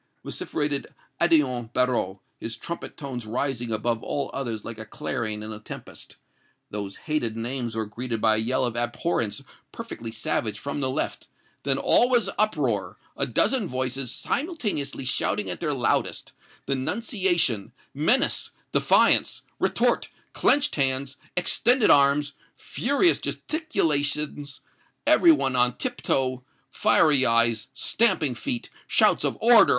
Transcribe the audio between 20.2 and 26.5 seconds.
clenched hands extended arms furious gesticulations every one on tip toe